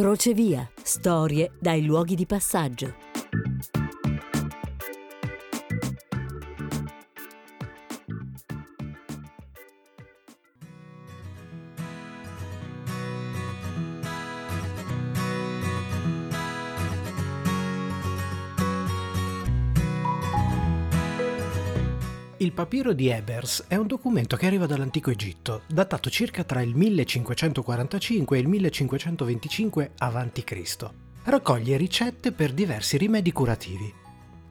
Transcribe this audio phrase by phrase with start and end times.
[0.00, 0.66] Crocevia.
[0.82, 3.09] Storie dai luoghi di passaggio.
[22.42, 26.74] Il papiro di Ebers è un documento che arriva dall'antico Egitto, datato circa tra il
[26.74, 30.90] 1545 e il 1525 a.C.
[31.24, 33.92] Raccoglie ricette per diversi rimedi curativi.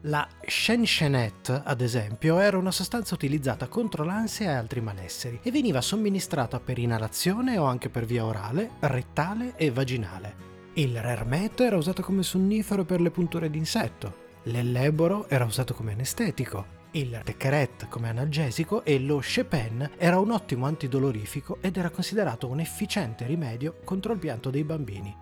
[0.02, 5.80] La Shenchenet, ad esempio, era una sostanza utilizzata contro l'ansia e altri malesseri e veniva
[5.80, 10.34] somministrata per inalazione o anche per via orale, rettale e vaginale.
[10.74, 14.28] Il Rermet era usato come sonnifero per le punture d'insetto.
[14.44, 16.78] L'elleboro era usato come anestetico.
[16.92, 22.58] Il Tecret come analgesico e lo Shepen era un ottimo antidolorifico ed era considerato un
[22.58, 25.16] efficiente rimedio contro il pianto dei bambini.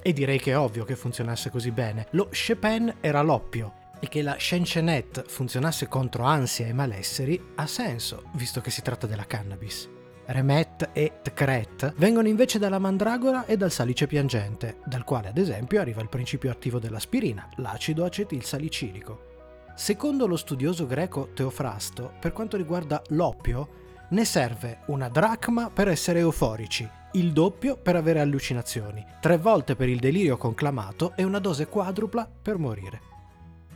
[0.00, 2.06] E direi che è ovvio che funzionasse così bene.
[2.12, 8.22] Lo Shepen era l'oppio e che la Shenchenet funzionasse contro ansia e malesseri ha senso,
[8.32, 9.86] visto che si tratta della cannabis.
[10.24, 15.82] Remet e Tcret vengono invece dalla mandragora e dal salice piangente, dal quale ad esempio
[15.82, 19.32] arriva il principio attivo dell'aspirina, l'acido acetilsalicilico.
[19.76, 26.20] Secondo lo studioso greco Teofrasto, per quanto riguarda l'oppio, ne serve una dracma per essere
[26.20, 31.66] euforici, il doppio per avere allucinazioni, tre volte per il delirio conclamato e una dose
[31.66, 33.00] quadrupla per morire.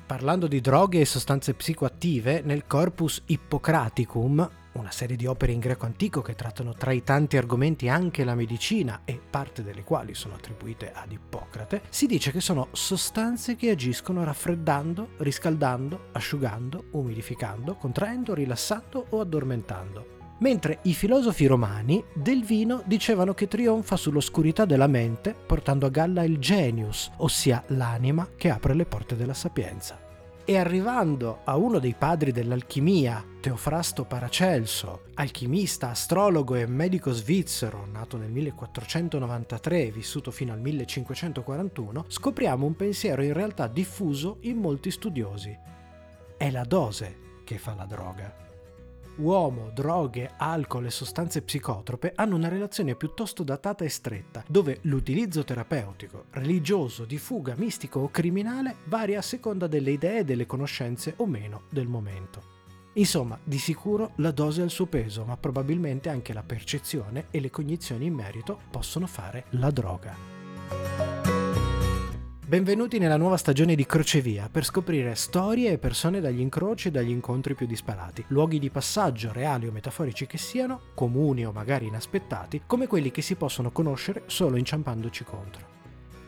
[0.06, 4.49] Parlando di droghe e sostanze psicoattive, nel Corpus Hippocraticum,
[4.81, 8.34] una serie di opere in greco antico che trattano tra i tanti argomenti anche la
[8.34, 13.71] medicina e parte delle quali sono attribuite ad Ippocrate, si dice che sono sostanze che
[13.71, 20.17] agiscono raffreddando, riscaldando, asciugando, umidificando, contraendo, rilassando o addormentando.
[20.41, 26.22] Mentre i filosofi romani del vino dicevano che trionfa sull'oscurità della mente portando a galla
[26.22, 30.06] il genius, ossia l'anima che apre le porte della sapienza
[30.49, 38.17] e arrivando a uno dei padri dell'alchimia, Teofrasto Paracelso, alchimista, astrologo e medico svizzero, nato
[38.17, 44.91] nel 1493 e vissuto fino al 1541, scopriamo un pensiero in realtà diffuso in molti
[44.91, 45.55] studiosi.
[46.39, 48.48] È la dose che fa la droga
[49.19, 55.45] uomo, droghe, alcol e sostanze psicotrope hanno una relazione piuttosto datata e stretta, dove l'utilizzo
[55.45, 61.15] terapeutico, religioso, di fuga, mistico o criminale varia a seconda delle idee e delle conoscenze
[61.17, 62.56] o meno del momento.
[62.95, 67.41] Insomma, di sicuro la dose ha il suo peso, ma probabilmente anche la percezione e
[67.41, 70.38] le cognizioni in merito possono fare la droga.
[72.49, 77.11] Benvenuti nella nuova stagione di Crocevia per scoprire storie e persone dagli incroci e dagli
[77.11, 82.63] incontri più disparati, luoghi di passaggio reali o metaforici che siano, comuni o magari inaspettati,
[82.65, 85.67] come quelli che si possono conoscere solo inciampandoci contro.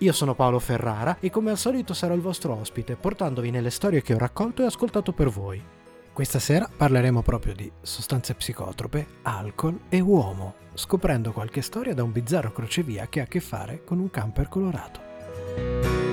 [0.01, 4.03] Io sono Paolo Ferrara e come al solito sarò il vostro ospite, portandovi nelle storie
[4.03, 5.59] che ho raccolto e ascoltato per voi.
[6.13, 12.13] Questa sera parleremo proprio di sostanze psicotrope, alcol e uomo, scoprendo qualche storia da un
[12.13, 16.10] bizzarro crocevia che ha a che fare con un camper colorato.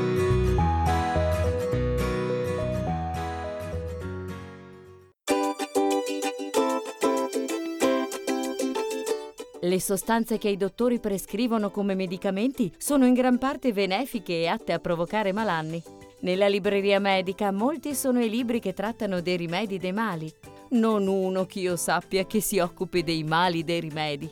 [9.77, 14.73] Le sostanze che i dottori prescrivono come medicamenti sono in gran parte benefiche e atte
[14.73, 15.79] a provocare malanni.
[16.21, 20.33] Nella libreria medica molti sono i libri che trattano dei rimedi dei mali.
[20.69, 24.27] Non uno che io sappia che si occupi dei mali dei rimedi.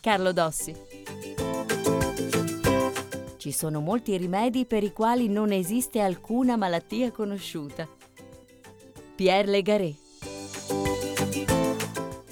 [0.00, 0.74] Carlo Dossi.
[3.36, 7.86] Ci sono molti rimedi per i quali non esiste alcuna malattia conosciuta.
[9.14, 9.99] Pierre Legaré.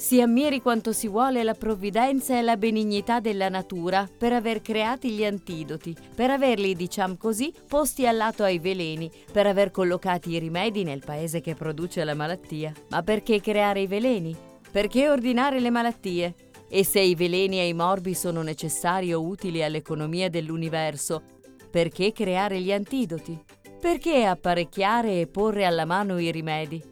[0.09, 5.11] Si ammiri quanto si vuole la provvidenza e la benignità della natura per aver creati
[5.11, 10.39] gli antidoti, per averli, diciamo così, posti al lato ai veleni, per aver collocati i
[10.39, 12.73] rimedi nel paese che produce la malattia.
[12.89, 14.35] Ma perché creare i veleni?
[14.71, 16.33] Perché ordinare le malattie?
[16.67, 21.21] E se i veleni e i morbi sono necessari o utili all'economia dell'universo,
[21.69, 23.39] perché creare gli antidoti?
[23.79, 26.83] Perché apparecchiare e porre alla mano i rimedi?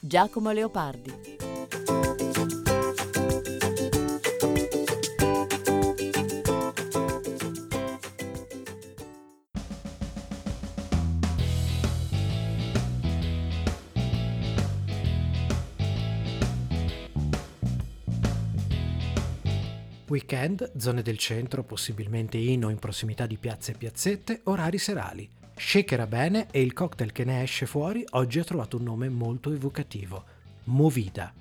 [0.00, 1.49] Giacomo Leopardi
[20.10, 25.28] Weekend, zone del centro, possibilmente in o in prossimità di piazze e piazzette, orari serali.
[25.54, 29.52] Shakera bene e il cocktail che ne esce fuori oggi ha trovato un nome molto
[29.52, 30.24] evocativo,
[30.64, 31.32] Movida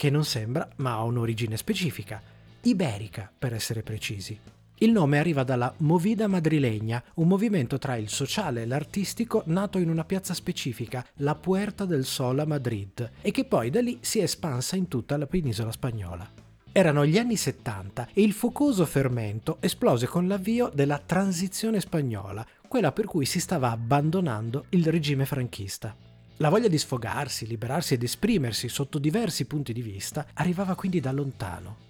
[0.00, 2.22] che non sembra ma ha un'origine specifica,
[2.62, 4.40] iberica per essere precisi.
[4.78, 9.90] Il nome arriva dalla Movida madrilegna, un movimento tra il sociale e l'artistico nato in
[9.90, 14.20] una piazza specifica, la Puerta del Sol a Madrid, e che poi da lì si
[14.20, 16.26] è espansa in tutta la penisola spagnola.
[16.72, 22.92] Erano gli anni 70 e il focoso fermento esplose con l'avvio della transizione spagnola, quella
[22.92, 25.94] per cui si stava abbandonando il regime franchista.
[26.40, 31.12] La voglia di sfogarsi, liberarsi ed esprimersi sotto diversi punti di vista arrivava quindi da
[31.12, 31.88] lontano.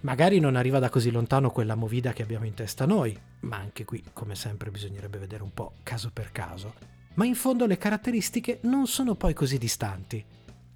[0.00, 3.84] Magari non arriva da così lontano quella movida che abbiamo in testa noi, ma anche
[3.84, 6.74] qui, come sempre, bisognerebbe vedere un po' caso per caso.
[7.14, 10.24] Ma in fondo le caratteristiche non sono poi così distanti.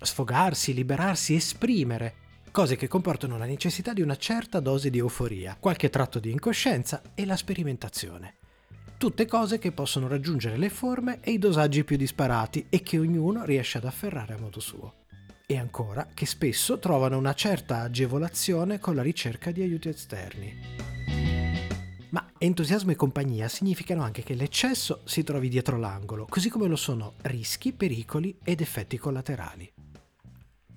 [0.00, 2.15] Sfogarsi, liberarsi, esprimere,
[2.53, 7.03] cose che comportano la necessità di una certa dose di euforia, qualche tratto di incoscienza
[7.15, 8.37] e la sperimentazione.
[8.99, 13.45] Tutte cose che possono raggiungere le forme e i dosaggi più disparati e che ognuno
[13.45, 14.95] riesce ad afferrare a modo suo
[15.47, 20.53] e ancora che spesso trovano una certa agevolazione con la ricerca di aiuti esterni.
[22.11, 26.75] Ma entusiasmo e compagnia significano anche che l'eccesso si trovi dietro l'angolo, così come lo
[26.75, 29.78] sono rischi, pericoli ed effetti collaterali.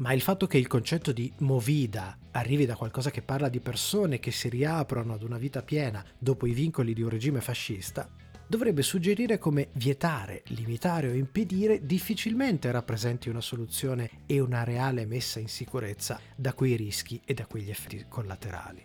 [0.01, 4.19] Ma il fatto che il concetto di movida arrivi da qualcosa che parla di persone
[4.19, 8.09] che si riaprono ad una vita piena dopo i vincoli di un regime fascista
[8.47, 15.39] dovrebbe suggerire come vietare, limitare o impedire difficilmente rappresenti una soluzione e una reale messa
[15.39, 18.83] in sicurezza da quei rischi e da quegli effetti collaterali.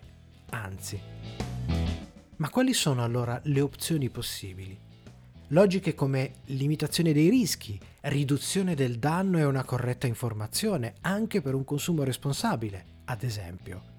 [0.51, 1.01] Anzi.
[2.37, 4.86] Ma quali sono allora le opzioni possibili?
[5.51, 11.65] Logiche come limitazione dei rischi, riduzione del danno e una corretta informazione, anche per un
[11.65, 13.95] consumo responsabile, ad esempio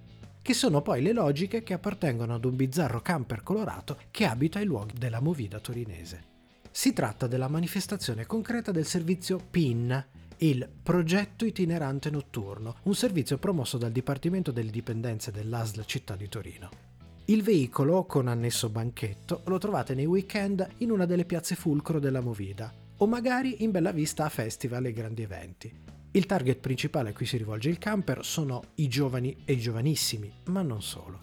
[0.48, 4.66] che sono poi le logiche che appartengono ad un bizzarro camper colorato che abita ai
[4.66, 6.24] luoghi della movida torinese.
[6.72, 10.06] Si tratta della manifestazione concreta del servizio PIN,
[10.38, 16.97] il Progetto Itinerante Notturno, un servizio promosso dal Dipartimento delle Dipendenze dell'ASL Città di Torino.
[17.30, 22.22] Il veicolo, con annesso banchetto, lo trovate nei weekend in una delle piazze fulcro della
[22.22, 25.70] Movida, o magari in bella vista a festival e grandi eventi.
[26.12, 30.32] Il target principale a cui si rivolge il camper sono i giovani e i giovanissimi,
[30.46, 31.20] ma non solo.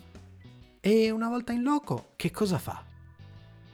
[0.78, 2.84] E una volta in loco, che cosa fa?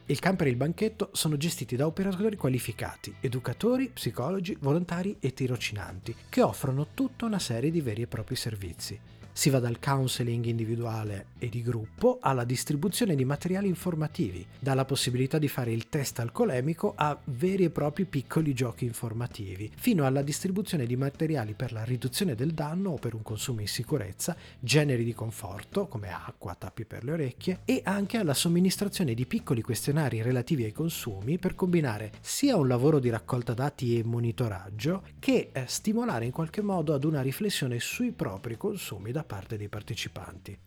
[0.07, 6.15] Il camper e il banchetto sono gestiti da operatori qualificati, educatori, psicologi, volontari e tirocinanti,
[6.29, 9.19] che offrono tutta una serie di veri e propri servizi.
[9.41, 15.39] Si va dal counseling individuale e di gruppo alla distribuzione di materiali informativi, dalla possibilità
[15.39, 20.85] di fare il test alcolemico a veri e propri piccoli giochi informativi, fino alla distribuzione
[20.85, 25.15] di materiali per la riduzione del danno o per un consumo in sicurezza, generi di
[25.15, 30.65] conforto come acqua, tappi per le orecchie e anche alla somministrazione di piccoli questionari relativi
[30.65, 36.27] ai consumi per combinare sia un lavoro di raccolta dati e monitoraggio che eh, stimolare
[36.27, 40.59] in qualche modo ad una riflessione sui propri consumi da parte dei partecipanti.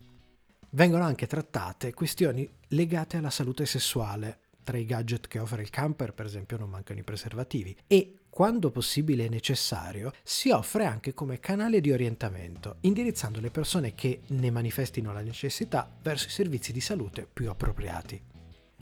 [0.70, 4.38] Vengono anche trattate questioni legate alla salute sessuale.
[4.64, 8.70] Tra i gadget che offre il camper, per esempio, non mancano i preservativi e, quando
[8.70, 14.50] possibile e necessario, si offre anche come canale di orientamento, indirizzando le persone che ne
[14.50, 18.33] manifestino la necessità verso i servizi di salute più appropriati.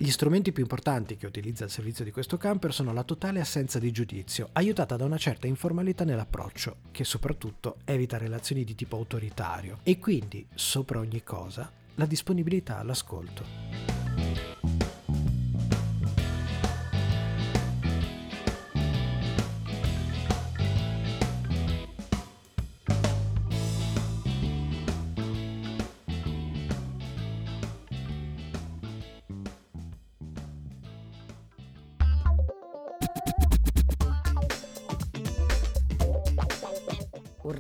[0.03, 3.79] Gli strumenti più importanti che utilizza il servizio di questo camper sono la totale assenza
[3.79, 9.79] di giudizio, aiutata da una certa informalità nell'approccio, che soprattutto evita relazioni di tipo autoritario,
[9.85, 13.92] e quindi, sopra ogni cosa, la disponibilità all'ascolto.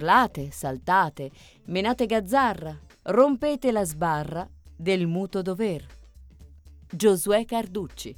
[0.02, 1.30] Urlate, saltate,
[1.66, 5.87] menate gazzarra, rompete la sbarra del muto dover.
[6.90, 8.16] Giosuè Carducci.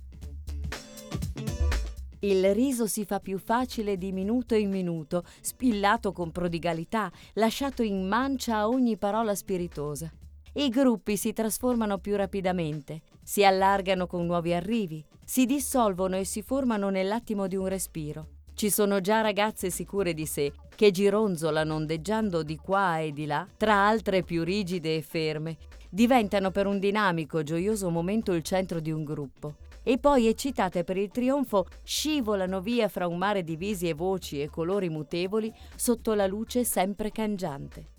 [2.21, 8.09] Il riso si fa più facile di minuto in minuto, spillato con prodigalità, lasciato in
[8.09, 10.11] mancia a ogni parola spiritosa.
[10.55, 16.41] I gruppi si trasformano più rapidamente, si allargano con nuovi arrivi, si dissolvono e si
[16.41, 18.29] formano nell'attimo di un respiro.
[18.55, 23.47] Ci sono già ragazze sicure di sé che gironzolano ondeggiando di qua e di là
[23.57, 25.57] tra altre più rigide e ferme.
[25.91, 29.57] Diventano per un dinamico, gioioso momento il centro di un gruppo.
[29.83, 34.41] E poi, eccitate per il trionfo, scivolano via fra un mare di visi e voci
[34.41, 37.91] e colori mutevoli sotto la luce sempre cangiante.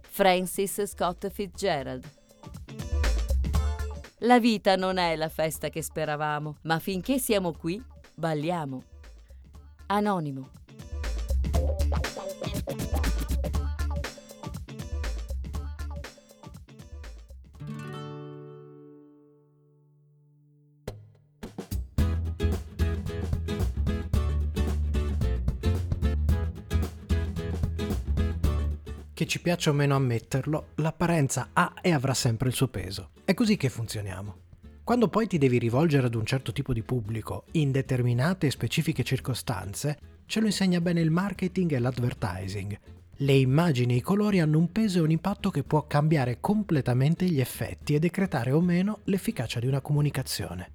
[0.00, 2.04] Francis Scott Fitzgerald
[4.18, 7.82] La vita non è la festa che speravamo, ma finché siamo qui,
[8.14, 8.82] balliamo.
[9.86, 10.50] Anonimo.
[29.16, 33.12] Che ci piaccia o meno ammetterlo, l'apparenza ha e avrà sempre il suo peso.
[33.24, 34.45] È così che funzioniamo.
[34.86, 39.02] Quando poi ti devi rivolgere ad un certo tipo di pubblico, in determinate e specifiche
[39.02, 42.78] circostanze, ce lo insegna bene il marketing e l'advertising.
[43.16, 47.24] Le immagini e i colori hanno un peso e un impatto che può cambiare completamente
[47.24, 50.70] gli effetti e decretare o meno l'efficacia di una comunicazione.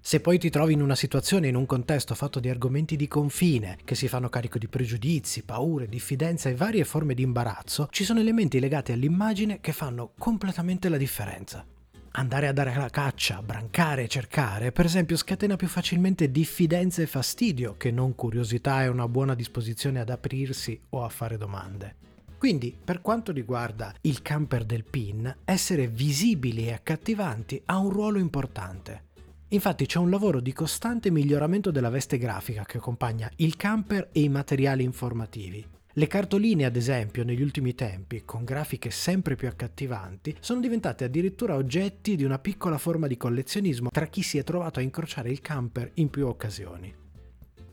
[0.00, 3.78] Se poi ti trovi in una situazione, in un contesto fatto di argomenti di confine,
[3.84, 8.20] che si fanno carico di pregiudizi, paure, diffidenza e varie forme di imbarazzo, ci sono
[8.20, 11.66] elementi legati all'immagine che fanno completamente la differenza.
[12.12, 17.76] Andare a dare la caccia, brancare cercare, per esempio, scatena più facilmente diffidenza e fastidio
[17.76, 21.94] che non curiosità e una buona disposizione ad aprirsi o a fare domande.
[22.36, 28.18] Quindi, per quanto riguarda il camper del PIN, essere visibili e accattivanti ha un ruolo
[28.18, 29.08] importante.
[29.48, 34.22] Infatti c'è un lavoro di costante miglioramento della veste grafica che accompagna il camper e
[34.22, 35.64] i materiali informativi.
[35.94, 41.56] Le cartoline, ad esempio, negli ultimi tempi, con grafiche sempre più accattivanti, sono diventate addirittura
[41.56, 45.40] oggetti di una piccola forma di collezionismo tra chi si è trovato a incrociare il
[45.40, 46.94] camper in più occasioni.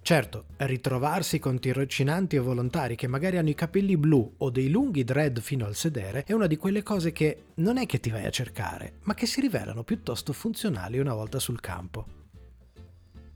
[0.01, 5.03] Certo, ritrovarsi con tirocinanti o volontari che magari hanno i capelli blu o dei lunghi
[5.03, 8.25] dread fino al sedere è una di quelle cose che non è che ti vai
[8.25, 12.07] a cercare, ma che si rivelano piuttosto funzionali una volta sul campo.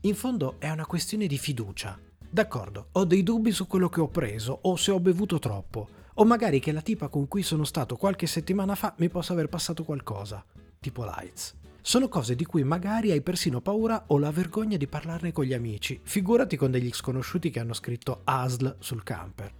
[0.00, 1.96] In fondo è una questione di fiducia.
[2.34, 6.24] D'accordo, ho dei dubbi su quello che ho preso o se ho bevuto troppo, o
[6.24, 9.84] magari che la tipa con cui sono stato qualche settimana fa mi possa aver passato
[9.84, 10.42] qualcosa,
[10.80, 11.54] tipo lights.
[11.82, 15.52] Sono cose di cui magari hai persino paura o la vergogna di parlarne con gli
[15.52, 19.52] amici, figurati con degli sconosciuti che hanno scritto ASL sul camper.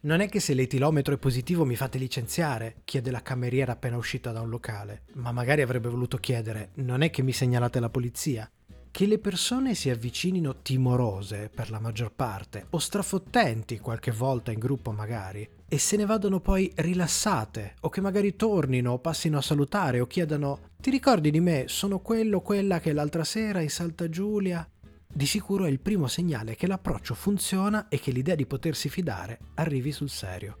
[0.00, 4.32] Non è che se l'etilometro è positivo mi fate licenziare, chiede la cameriera appena uscita
[4.32, 8.50] da un locale, ma magari avrebbe voluto chiedere, non è che mi segnalate la polizia?
[8.96, 14.58] Che le persone si avvicinino timorose per la maggior parte, o strafottenti qualche volta in
[14.58, 19.42] gruppo magari, e se ne vadano poi rilassate, o che magari tornino o passino a
[19.42, 21.64] salutare o chiedano ti ricordi di me?
[21.68, 24.66] Sono quello, quella che l'altra sera in Salta Giulia.
[25.06, 29.40] Di sicuro è il primo segnale che l'approccio funziona e che l'idea di potersi fidare
[29.56, 30.56] arrivi sul serio.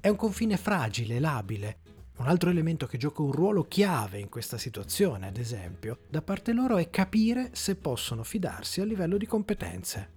[0.00, 1.80] È un confine fragile, labile.
[2.18, 6.52] Un altro elemento che gioca un ruolo chiave in questa situazione, ad esempio, da parte
[6.52, 10.10] loro è capire se possono fidarsi a livello di competenze.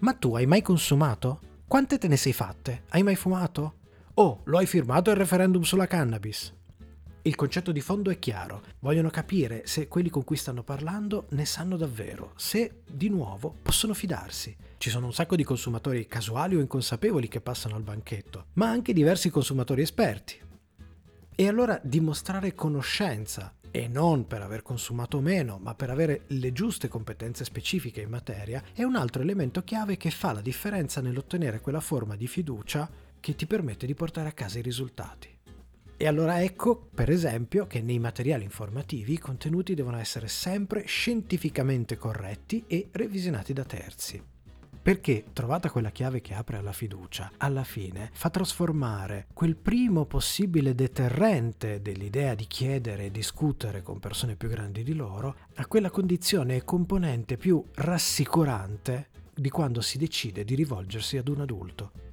[0.00, 1.40] Ma tu hai mai consumato?
[1.68, 2.82] Quante te ne sei fatte?
[2.88, 3.74] Hai mai fumato?
[4.14, 6.52] Oh, lo hai firmato il referendum sulla cannabis?
[7.22, 11.44] Il concetto di fondo è chiaro, vogliono capire se quelli con cui stanno parlando ne
[11.44, 14.56] sanno davvero, se di nuovo possono fidarsi.
[14.78, 18.92] Ci sono un sacco di consumatori casuali o inconsapevoli che passano al banchetto, ma anche
[18.92, 20.38] diversi consumatori esperti.
[21.38, 26.88] E allora dimostrare conoscenza, e non per aver consumato meno, ma per avere le giuste
[26.88, 31.80] competenze specifiche in materia, è un altro elemento chiave che fa la differenza nell'ottenere quella
[31.80, 32.88] forma di fiducia
[33.20, 35.28] che ti permette di portare a casa i risultati.
[35.98, 41.98] E allora ecco, per esempio, che nei materiali informativi i contenuti devono essere sempre scientificamente
[41.98, 44.35] corretti e revisionati da terzi.
[44.86, 50.76] Perché, trovata quella chiave che apre alla fiducia, alla fine fa trasformare quel primo possibile
[50.76, 56.54] deterrente dell'idea di chiedere e discutere con persone più grandi di loro a quella condizione
[56.54, 62.05] e componente più rassicurante di quando si decide di rivolgersi ad un adulto.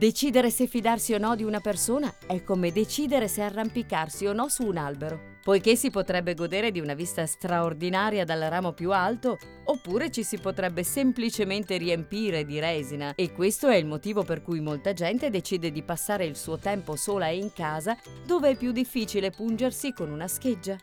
[0.00, 4.48] Decidere se fidarsi o no di una persona è come decidere se arrampicarsi o no
[4.48, 9.36] su un albero, poiché si potrebbe godere di una vista straordinaria dal ramo più alto,
[9.64, 14.60] oppure ci si potrebbe semplicemente riempire di resina e questo è il motivo per cui
[14.60, 18.72] molta gente decide di passare il suo tempo sola e in casa, dove è più
[18.72, 20.78] difficile pungersi con una scheggia.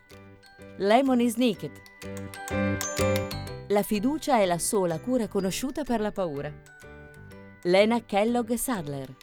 [0.77, 1.71] Lemon is naked.
[3.69, 6.76] La fiducia è la sola cura conosciuta per la paura.
[7.67, 9.13] Lena Kellogg Sadler.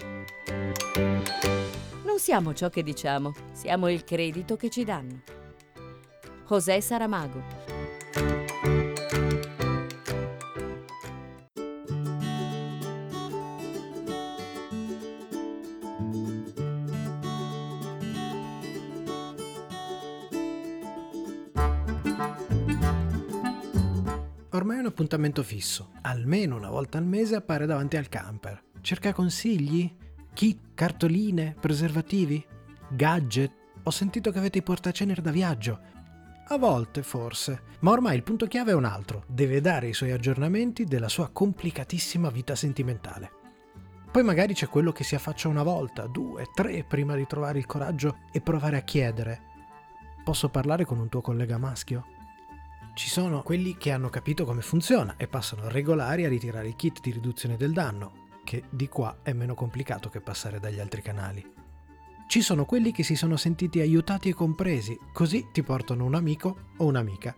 [2.04, 5.22] Non siamo ciò che diciamo, siamo il credito che ci danno.
[6.46, 7.73] José Saramago.
[24.94, 25.90] Appuntamento fisso.
[26.02, 28.62] Almeno una volta al mese appare davanti al camper.
[28.80, 29.92] Cerca consigli?
[30.32, 32.44] Kit, cartoline, preservativi?
[32.88, 33.52] Gadget?
[33.82, 35.80] Ho sentito che avete i portacenere da viaggio.
[36.46, 39.24] A volte, forse, ma ormai il punto chiave è un altro.
[39.26, 43.42] Deve dare i suoi aggiornamenti della sua complicatissima vita sentimentale.
[44.12, 47.66] Poi magari c'è quello che si affaccia una volta, due, tre, prima di trovare il
[47.66, 49.40] coraggio e provare a chiedere.
[50.22, 52.13] Posso parlare con un tuo collega maschio?
[52.94, 57.00] Ci sono quelli che hanno capito come funziona e passano regolari a ritirare il kit
[57.00, 61.44] di riduzione del danno, che di qua è meno complicato che passare dagli altri canali.
[62.28, 66.68] Ci sono quelli che si sono sentiti aiutati e compresi, così ti portano un amico
[66.76, 67.34] o un'amica.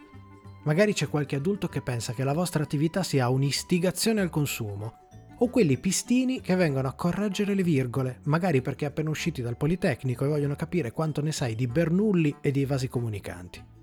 [0.64, 5.08] Magari c'è qualche adulto che pensa che la vostra attività sia un'istigazione al consumo,
[5.38, 10.26] o quelli pistini che vengono a correggere le virgole, magari perché appena usciti dal Politecnico
[10.26, 13.74] e vogliono capire quanto ne sai di Bernoulli e di vasi comunicanti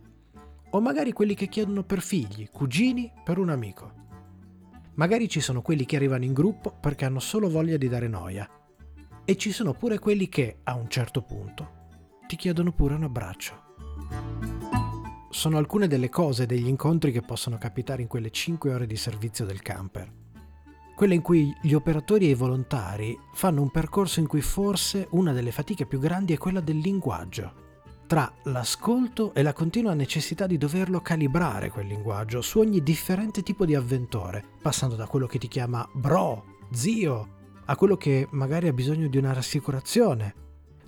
[0.75, 4.01] o magari quelli che chiedono per figli, cugini, per un amico.
[4.95, 8.49] Magari ci sono quelli che arrivano in gruppo perché hanno solo voglia di dare noia.
[9.23, 11.81] E ci sono pure quelli che, a un certo punto,
[12.27, 13.61] ti chiedono pure un abbraccio.
[15.29, 19.45] Sono alcune delle cose, degli incontri che possono capitare in quelle 5 ore di servizio
[19.45, 20.11] del camper.
[20.95, 25.33] Quelle in cui gli operatori e i volontari fanno un percorso in cui forse una
[25.33, 27.62] delle fatiche più grandi è quella del linguaggio
[28.07, 33.65] tra l'ascolto e la continua necessità di doverlo calibrare quel linguaggio su ogni differente tipo
[33.65, 37.27] di avventore, passando da quello che ti chiama bro, zio,
[37.65, 40.35] a quello che magari ha bisogno di una rassicurazione,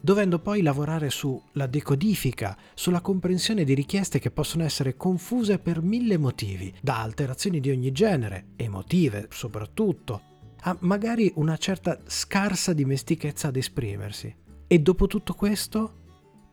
[0.02, 6.18] dovendo poi lavorare sulla decodifica, sulla comprensione di richieste che possono essere confuse per mille
[6.18, 10.22] motivi, da alterazioni di ogni genere, emotive soprattutto,
[10.62, 14.36] a magari una certa scarsa dimestichezza ad esprimersi.
[14.68, 16.04] E dopo tutto questo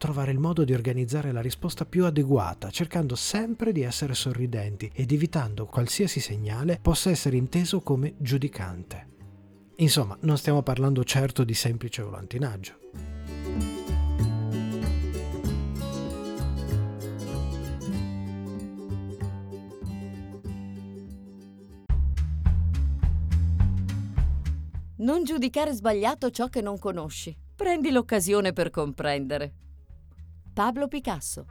[0.03, 5.13] trovare il modo di organizzare la risposta più adeguata, cercando sempre di essere sorridenti ed
[5.13, 9.11] evitando qualsiasi segnale possa essere inteso come giudicante.
[9.77, 12.79] Insomma, non stiamo parlando certo di semplice volantinaggio.
[24.97, 27.37] Non giudicare sbagliato ciò che non conosci.
[27.55, 29.55] Prendi l'occasione per comprendere.
[30.55, 31.47] Pablo Picasso.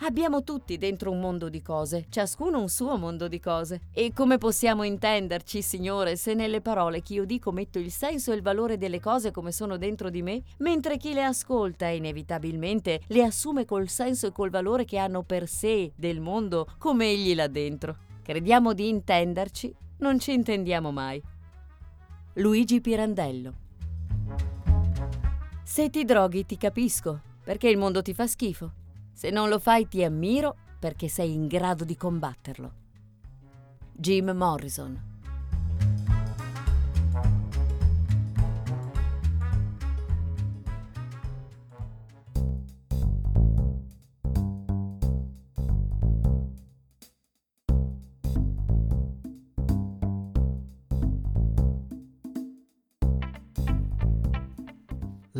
[0.00, 3.82] Abbiamo tutti dentro un mondo di cose, ciascuno un suo mondo di cose.
[3.92, 8.34] E come possiamo intenderci, Signore, se nelle parole che io dico metto il senso e
[8.34, 13.22] il valore delle cose come sono dentro di me, mentre chi le ascolta inevitabilmente le
[13.22, 17.46] assume col senso e col valore che hanno per sé del mondo come egli là
[17.46, 17.96] dentro.
[18.22, 21.22] Crediamo di intenderci, non ci intendiamo mai.
[22.34, 23.68] Luigi Pirandello
[25.70, 28.72] se ti droghi ti capisco, perché il mondo ti fa schifo.
[29.12, 32.72] Se non lo fai ti ammiro, perché sei in grado di combatterlo.
[33.92, 35.09] Jim Morrison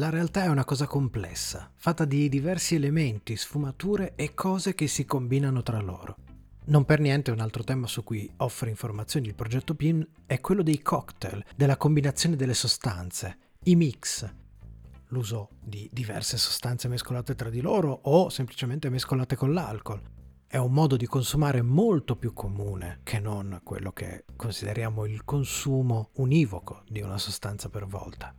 [0.00, 5.04] La realtà è una cosa complessa, fatta di diversi elementi, sfumature e cose che si
[5.04, 6.16] combinano tra loro.
[6.68, 10.62] Non per niente un altro tema su cui offre informazioni il progetto PIN è quello
[10.62, 14.26] dei cocktail, della combinazione delle sostanze, i mix,
[15.08, 20.00] l'uso di diverse sostanze mescolate tra di loro o semplicemente mescolate con l'alcol.
[20.46, 26.08] È un modo di consumare molto più comune che non quello che consideriamo il consumo
[26.14, 28.34] univoco di una sostanza per volta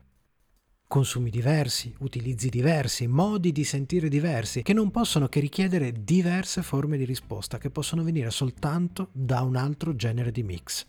[0.91, 6.97] consumi diversi, utilizzi diversi, modi di sentire diversi, che non possono che richiedere diverse forme
[6.97, 10.85] di risposta che possono venire soltanto da un altro genere di mix.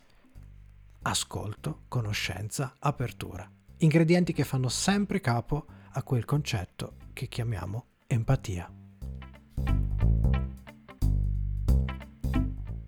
[1.03, 3.49] Ascolto, conoscenza, apertura.
[3.77, 8.82] Ingredienti che fanno sempre capo a quel concetto che chiamiamo empatia.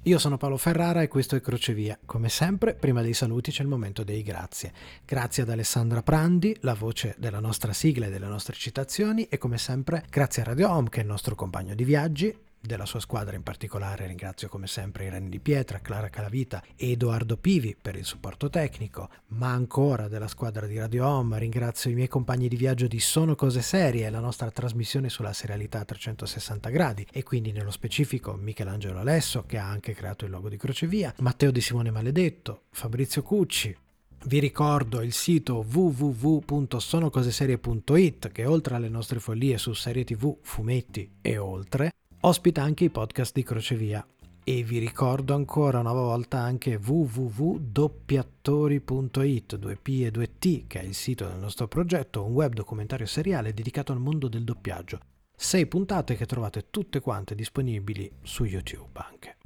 [0.07, 1.97] Io sono Paolo Ferrara e questo è Crocevia.
[2.05, 4.71] Come sempre, prima dei saluti c'è il momento dei grazie.
[5.03, 9.57] Grazie ad Alessandra Prandi, la voce della nostra sigla e delle nostre citazioni, e come
[9.57, 12.31] sempre grazie a Radio Home, che è il nostro compagno di viaggi,
[12.65, 13.35] della sua squadra.
[13.35, 18.05] In particolare ringrazio come sempre Irene Di Pietra, Clara Calavita e Edoardo Pivi per il
[18.05, 21.39] supporto tecnico, ma ancora della squadra di Radio Home.
[21.39, 25.79] Ringrazio i miei compagni di viaggio di Sono Cose Serie, la nostra trasmissione sulla serialità
[25.79, 27.07] a 360 gradi.
[27.11, 31.51] E quindi nello specifico Michelangelo Alesso che ha anche creato il logo di Crocevia, Matteo
[31.51, 33.83] Di Simone Maledetto, Fabrizio Cucci,
[34.27, 41.37] vi ricordo il sito www.sonocoseserie.it che oltre alle nostre follie su serie tv, fumetti e
[41.37, 41.91] oltre,
[42.25, 44.03] ospita anche i podcast di Crocevia.
[44.43, 51.27] E vi ricordo ancora una volta anche www.doppiattori.it, 2P e 2T, che è il sito
[51.27, 55.01] del nostro progetto, un web documentario seriale dedicato al mondo del doppiaggio.
[55.35, 59.37] Sei puntate che trovate tutte quante disponibili su YouTube anche.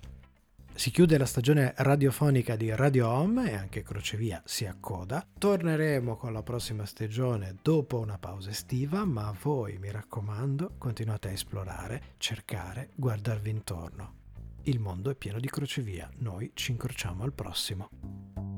[0.79, 5.27] si chiude la stagione radiofonica di Radio Home e anche Crocevia si accoda.
[5.37, 11.33] Torneremo con la prossima stagione dopo una pausa estiva, ma voi, mi raccomando, continuate a
[11.33, 14.15] esplorare, cercare, guardarvi intorno.
[14.63, 18.58] Il mondo è pieno di crocevia, noi ci incrociamo al prossimo.